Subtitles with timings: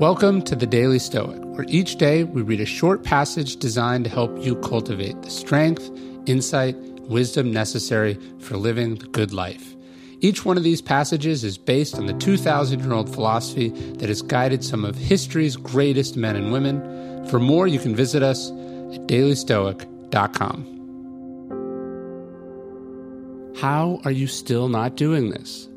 [0.00, 4.10] Welcome to the Daily Stoic, where each day we read a short passage designed to
[4.10, 5.90] help you cultivate the strength,
[6.24, 9.76] insight, wisdom necessary for living the good life.
[10.20, 13.68] Each one of these passages is based on the 2,000 year old philosophy
[13.98, 17.28] that has guided some of history's greatest men and women.
[17.28, 20.64] For more, you can visit us at dailystoic.com.
[23.60, 25.69] How are you still not doing this?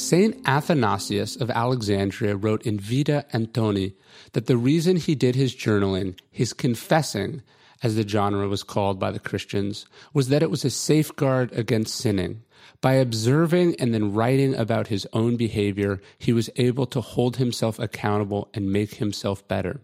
[0.00, 3.92] Saint Athanasius of Alexandria wrote in Vita Antonii
[4.32, 7.42] that the reason he did his journaling, his confessing,
[7.82, 11.96] as the genre was called by the Christians, was that it was a safeguard against
[11.96, 12.42] sinning.
[12.80, 17.78] By observing and then writing about his own behavior, he was able to hold himself
[17.78, 19.82] accountable and make himself better.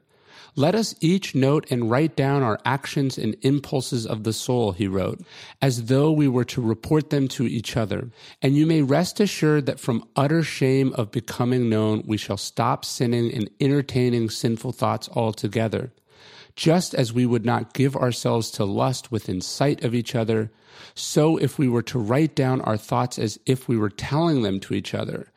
[0.59, 4.89] Let us each note and write down our actions and impulses of the soul, he
[4.89, 5.21] wrote,
[5.61, 8.11] as though we were to report them to each other.
[8.41, 12.87] And you may rest assured that from utter shame of becoming known, we shall stop
[12.87, 15.93] sinning and entertaining sinful thoughts altogether.
[16.57, 20.51] Just as we would not give ourselves to lust within sight of each other,
[20.95, 24.59] so if we were to write down our thoughts as if we were telling them
[24.61, 25.31] to each other,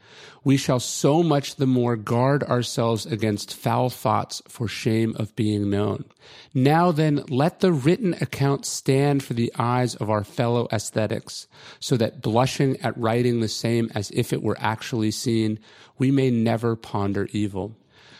[0.43, 5.69] we shall so much the more guard ourselves against foul thoughts for shame of being
[5.69, 6.05] known.
[6.53, 11.47] Now then, let the written account stand for the eyes of our fellow ascetics,
[11.79, 15.59] so that blushing at writing the same as if it were actually seen,
[15.97, 17.75] we may never ponder evil.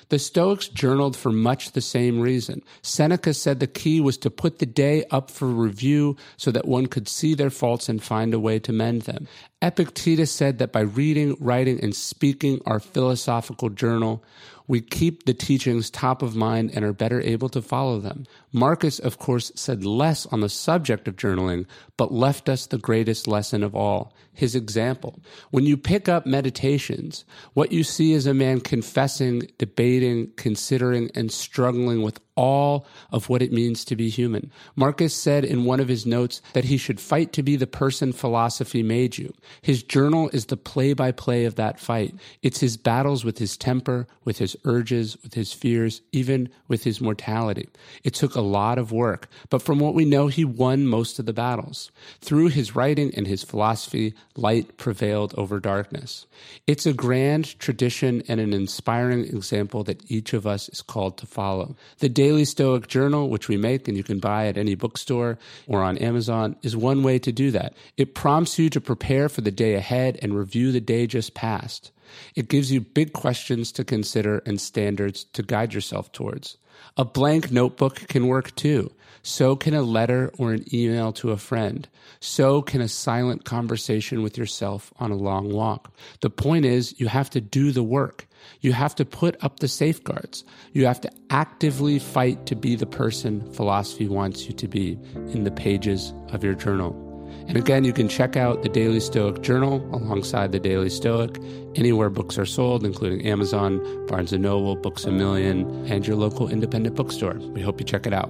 [0.09, 2.63] The Stoics journaled for much the same reason.
[2.81, 6.87] Seneca said the key was to put the day up for review so that one
[6.87, 9.27] could see their faults and find a way to mend them.
[9.61, 14.23] Epictetus said that by reading, writing, and speaking our philosophical journal,
[14.69, 18.27] we keep the teachings top of mind and are better able to follow them.
[18.53, 21.65] Marcus, of course, said less on the subject of journaling,
[21.97, 25.19] but left us the greatest lesson of all his example.
[25.49, 27.25] When you pick up meditations,
[27.55, 33.41] what you see is a man confessing, debating, considering, and struggling with all of what
[33.41, 34.49] it means to be human.
[34.77, 38.13] Marcus said in one of his notes that he should fight to be the person
[38.13, 39.33] philosophy made you.
[39.61, 42.15] His journal is the play by play of that fight.
[42.41, 47.01] It's his battles with his temper, with his urges, with his fears, even with his
[47.01, 47.67] mortality.
[48.05, 51.25] It took a lot of work, but from what we know, he won most of
[51.25, 51.91] the battles.
[52.21, 56.25] Through his writing and his philosophy, light prevailed over darkness.
[56.67, 61.25] It's a grand tradition and an inspiring example that each of us is called to
[61.25, 61.75] follow.
[61.97, 65.81] The Daily Stoic Journal, which we make and you can buy at any bookstore or
[65.81, 67.73] on Amazon, is one way to do that.
[67.97, 71.91] It prompts you to prepare for the day ahead and review the day just past.
[72.35, 76.57] It gives you big questions to consider and standards to guide yourself towards.
[76.97, 78.91] A blank notebook can work too.
[79.23, 81.89] So can a letter or an email to a friend.
[82.19, 85.91] So can a silent conversation with yourself on a long walk.
[86.21, 88.27] The point is, you have to do the work.
[88.61, 90.43] You have to put up the safeguards.
[90.73, 95.43] You have to actively fight to be the person philosophy wants you to be in
[95.43, 97.05] the pages of your journal.
[97.47, 101.39] And again, you can check out the Daily Stoic Journal alongside the Daily Stoic
[101.75, 106.47] anywhere books are sold, including Amazon, Barnes & Noble, Books A Million, and your local
[106.47, 107.35] independent bookstore.
[107.35, 108.29] We hope you check it out.